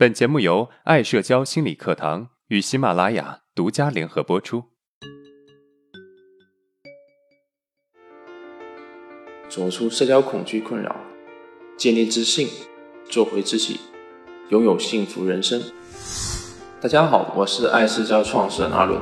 [0.00, 4.64] 本节目由爱社交心理课堂与喜马拉雅独家联合播出。
[9.50, 10.96] 走出社交恐惧困扰，
[11.76, 12.48] 建立自信，
[13.10, 13.78] 做回自己，
[14.48, 15.62] 拥有幸福人生。
[16.80, 18.98] 大家好，我是爱社交创始人阿伦。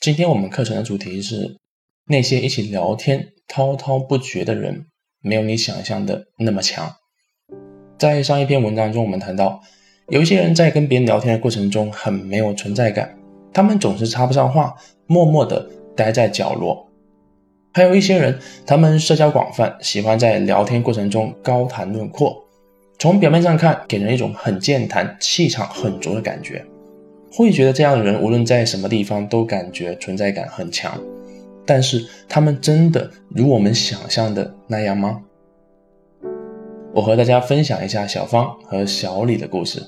[0.00, 1.56] 今天我们课程的主题是：
[2.06, 4.88] 那些一起聊天滔滔不绝的人，
[5.20, 6.96] 没有你想象的那么强。
[8.02, 9.60] 在上一篇文章中，我们谈到，
[10.08, 13.14] 有一些人在跟别人聊天的过程中很没有存在感，
[13.52, 14.74] 他们总是插不上话，
[15.06, 16.84] 默默地待在角落。
[17.72, 22.44] 还有一些人，他们社交广泛，喜欢在聊天过程中高谈论阔，
[22.98, 26.64] 从表面上看，给人一种很健谈、气场很足的感觉。
[27.30, 31.00] 会觉得这样的人无论在什么地方都感觉存在感很强，
[31.64, 35.20] 但是他们真的如我们想象的那样吗？
[36.94, 39.82] 我和大家分享一下小芳和小李的故事。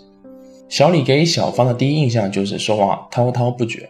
[0.70, 3.88] 小李给小芳的第一印象就是说话滔滔不绝。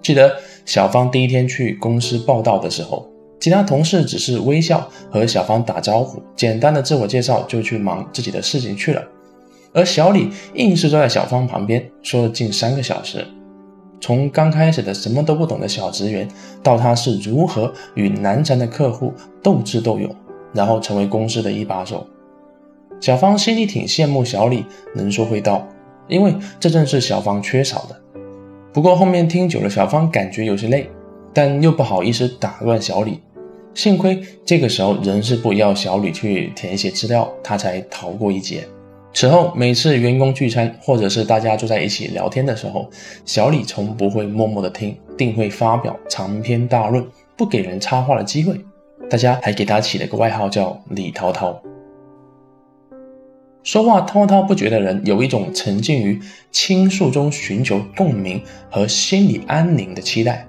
[0.00, 3.06] 记得小芳第一天去公司报道的时候，
[3.38, 9.02] 其他同事只是微笑和小芳打招呼，简单的自我介绍就去忙自己的事情去了。
[9.74, 13.26] 而小李硬是坐在小芳旁边，说了近三个小时。
[14.00, 16.26] 从刚开始的什么都不懂的小职员，
[16.62, 20.10] 到他是如何与难缠的客户斗智斗勇，
[20.54, 22.06] 然后成为公司的一把手。
[23.02, 24.64] 小芳心里挺羡慕小李
[24.94, 25.66] 能说会道，
[26.06, 28.00] 因为这正是小芳缺少的。
[28.72, 30.88] 不过后面听久了，小芳感觉有些累，
[31.34, 33.18] 但又不好意思打乱小李。
[33.74, 38.64] 幸亏这个时候人事部要小李去填写资料，他才逃过一劫。
[39.12, 42.88] 此后，每次员工聚餐，或者是大家坐在一起聊天的时候，
[43.26, 47.04] 小李从不会默默的听，定会发表长篇大论，
[47.36, 48.60] 不给人插话的机会。
[49.10, 51.60] 大家还给他起了个外号叫李涛涛。
[53.62, 60.46] 说话滔滔不绝的人，有一种沉浸于倾诉中寻求共鸣和心理安宁的期待。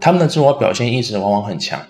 [0.00, 1.80] 他们的自我表现意识往往很强，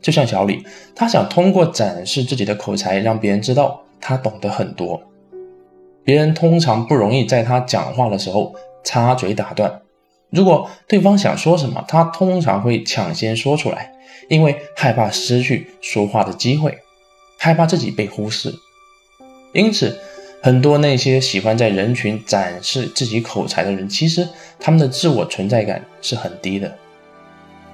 [0.00, 0.64] 就像小李，
[0.94, 3.82] 他想通过展示自己的口才，让别人知道。
[4.04, 5.00] 他懂得很多，
[6.02, 8.52] 别人通常不容易在他讲话的时候
[8.82, 9.80] 插嘴打断。
[10.28, 13.92] 如果对方想说什么，他通常会抢先说出来，
[14.28, 16.78] 因为害怕失去说话的机会，
[17.38, 18.52] 害怕自己被忽视。
[19.52, 19.98] 因此，
[20.42, 24.26] 很多那些喜欢在人群展示自己口才的人，其实
[24.58, 26.74] 他们的自我存在感是很低的。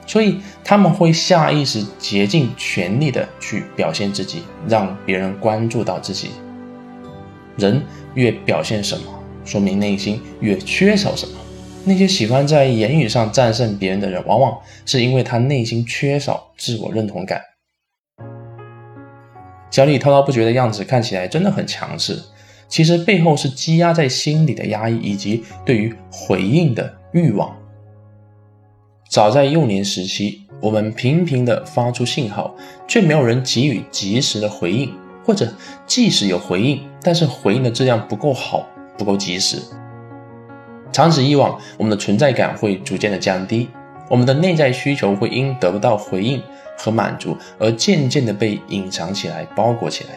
[0.07, 6.31] 所以他们会下意识竭尽全力的去表现自己，让别人关注到自己。
[7.57, 7.83] 人
[8.15, 9.05] 越表现什么，
[9.45, 11.35] 说明内心越缺少什么。
[11.85, 17.41] 那些喜欢在言语上战胜别人的人，往往是因为他内心缺少自我认同感。
[19.71, 22.19] 小李滔滔不绝的样子看起来真的很强势，
[22.69, 27.55] 其实背后是积压在心里的压抑，以及对于回应的欲望。
[29.11, 32.55] 早在幼年时期，我们频频地发出信号，
[32.87, 34.93] 却没有人给予及时的回应，
[35.25, 35.53] 或者
[35.87, 38.67] 即使有回应，但是回应的质量不够好，
[38.99, 39.59] 不够及时。
[40.93, 43.69] 长此以往，我们的存在感会逐渐的降低，
[44.11, 46.43] 我们的内在需求会因得不到回应
[46.79, 50.11] 和满足而渐渐的被隐藏起来、包裹起来，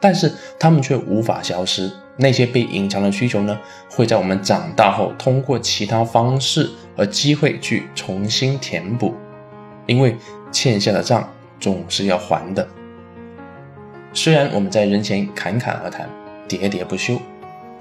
[0.00, 1.88] 但是他们却无法消失。
[2.16, 3.58] 那些被隐藏的需求呢，
[3.90, 9.14] 会在我们长大后通过其他方式和机会去重新填补，
[9.86, 10.14] 因为
[10.52, 11.26] 欠下的账
[11.58, 12.66] 总是要还的。
[14.12, 16.06] 虽然我们在人前侃侃而谈、
[16.46, 17.18] 喋喋不休，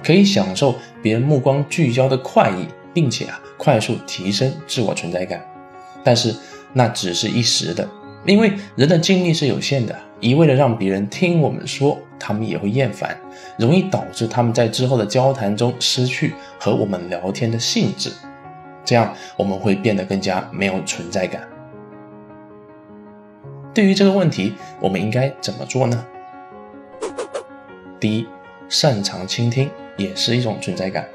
[0.01, 5.45] 可以享受别人目光聚焦的快意，并且啊快速提升自我存在感，
[6.01, 6.33] 但是
[6.71, 7.85] 那只是一时的，
[8.25, 11.97] 因为人的精力是有限的，一味的让别人听我们说。
[12.21, 13.17] 他们也会厌烦，
[13.57, 18.11] 容易导致他们在之后的交谈中失去和我们聊天的兴致，
[18.83, 21.47] 这样我们会变得更加没有存在感。
[23.73, 26.05] 对于这个问题，我们应该怎么做呢？
[28.01, 28.27] 第一，
[28.67, 31.07] 擅长倾听也是一种存在感。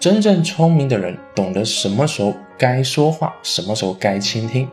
[0.00, 4.68] 真正聪明的人懂得什么时候该说话，什么时候该倾听。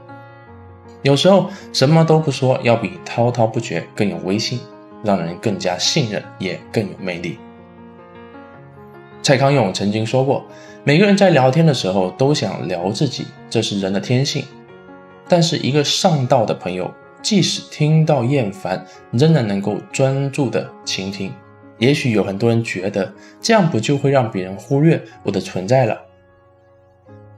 [1.02, 4.60] 有时候什么都不说，要比滔滔不绝更有威信。
[5.04, 7.38] 让人更加信任，也更有魅力。
[9.22, 10.44] 蔡康永曾经说过
[10.84, 14.44] ：“每个人在聊天的时候都想聊自己，这是人的天性。
[15.30, 16.92] 但是，一个上道的朋友，
[17.22, 21.32] 即使听到厌烦，仍然能够专注的倾听。
[21.78, 25.96] 也许有很多人觉得，这样不就会让别人忽略我的存在了？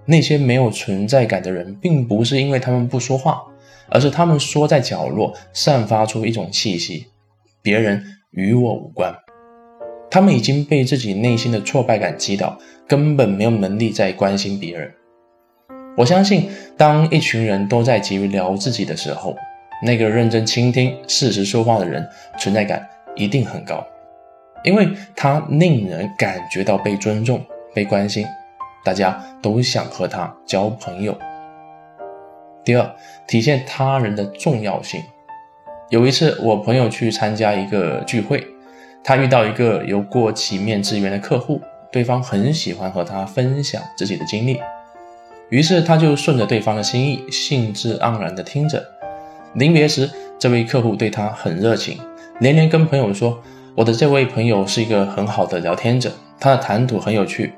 [0.10, 3.44] 那些没有存在感的人，并不是因为他们不说话，
[3.90, 7.06] 而是他们缩在角落，散发出一种气息。”
[7.62, 9.14] 别人与我无关。
[10.10, 12.58] 他们已经被自己内心的挫败感击倒，
[12.88, 14.92] 根本没有能力再关心别人。
[15.96, 19.36] 我相信，当一群人都在急于聊自己的时候，
[19.86, 22.04] 那个认真倾听、适时说话的人
[22.40, 22.84] 存在感
[23.16, 23.86] 一定很高，
[24.64, 27.46] 因为他令人感觉到被尊重、
[27.76, 28.26] 被关心，
[28.84, 31.18] 大家都想和他交朋友。
[32.64, 32.90] 第二，
[33.28, 35.02] 体现他人的重要性。
[35.90, 38.46] 有一次，我朋友去参加一个聚会。
[39.04, 41.62] 他遇到一个有过几面之缘的客户，
[41.92, 44.60] 对方很喜欢和他分享自己的经历，
[45.50, 48.86] 于是他就顺着对方的心意，兴致盎然地听着。
[49.54, 51.98] 临别时，这位客户对他很热情，
[52.40, 53.42] 连连跟朋友说
[53.74, 57.54] ：“我的这位朋友是一个很好的聊天者，他的谈吐很有趣。”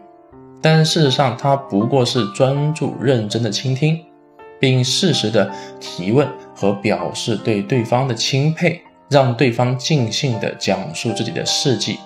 [0.62, 4.00] 但事实上，他不过是专注认真的倾听，
[4.60, 5.50] 并适时的
[5.80, 8.81] 提问和表示对对方的钦佩。
[9.12, 12.00] 让对方尽兴地讲述自己的事迹。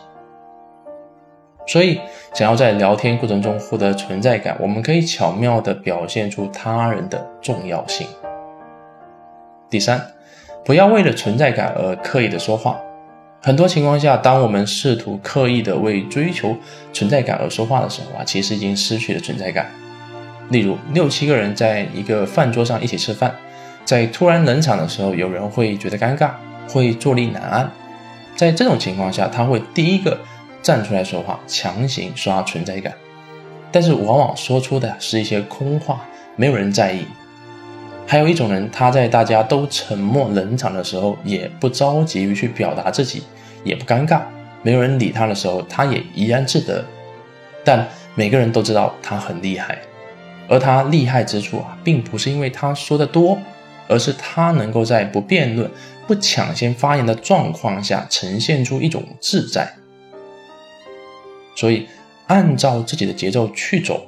[1.67, 2.01] 所以，
[2.33, 8.07] 想要在聊天过程中获得存在感，我们可以巧妙地表现出他人的重要性。
[9.69, 10.01] 第三，
[10.65, 12.75] 不要为了存在感而刻意的说话。
[13.45, 16.57] 很多情况下，当我们试图刻意的为追求
[16.91, 19.69] 存在感而说话的时候啊，其实已经失去了存在感。
[20.49, 23.35] 例如，六七个人在一个饭桌上一起吃饭，
[23.85, 26.31] 在突然冷场的时候，有人会觉得尴尬。
[26.67, 27.71] 会坐立难安，
[28.35, 30.17] 在这种情况下，他会第一个
[30.63, 32.91] 站出来说话，强行刷存在感。
[33.71, 36.03] 但是往往说出的是一些空话，
[36.35, 37.05] 没有人在意。
[38.07, 43.23] 还有一种人，他在大家都沉默冷场的时候，也不着急于去表达自己，
[43.63, 44.21] 也不尴尬，
[44.61, 46.85] 没有人理他的时候，他也怡然自得。
[47.63, 49.79] 但每个人都知道他很厉害，
[50.47, 53.37] 而他厉害之处啊，并不是因为他说的多。
[53.87, 55.69] 而是他能够在不辩论、
[56.07, 59.71] 不抢先发言的状况下，呈现出一种自在。
[61.55, 61.87] 所以，
[62.25, 64.07] 按照自己的节奏去走，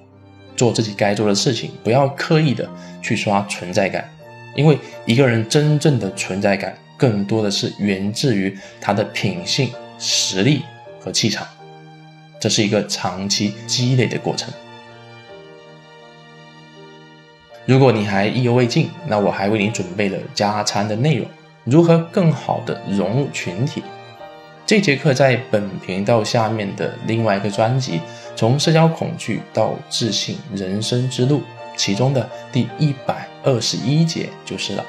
[0.57, 2.67] 做自己该做的事情，不要刻意的
[3.01, 4.09] 去刷存在感，
[4.55, 10.63] 因为一个人真正的存在感，更多的是源自于他的品性、实力
[10.99, 11.47] 和气场，
[12.39, 14.51] 这是一个长期积累的过程。
[17.65, 21.27] 如果你还意犹未尽，那我还为你准备了加餐的内容，
[21.65, 23.83] 如何更好的融入群体？
[24.65, 27.99] 这节课在本频道下面的另外一个专辑
[28.37, 31.39] 《从社交恐惧到自信人生之路》
[31.75, 34.85] 其中的第一百二十一节就是了。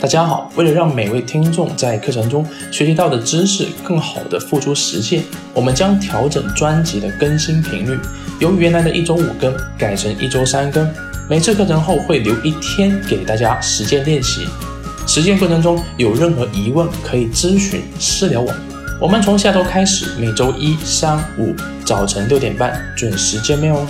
[0.00, 5.22] 大家好，为了让每位听众在课程中学习到的知识更好的付诸实践，
[5.54, 7.96] 我们将调整专辑的更新频率，
[8.40, 10.88] 由原来的一周五更改成一周三更。
[11.28, 14.48] 每次课程后会留一天给大家实践练习。
[15.06, 18.52] 实践过程中有任何疑问可以咨询私聊我。
[19.00, 21.54] 我们从下周开始，每周一、三、五
[21.84, 23.86] 早晨六点半准时见面哦。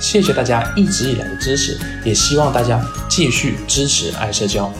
[0.00, 4.72] 谢谢大家一直以来的支持，也希望大家继续支持爱社交。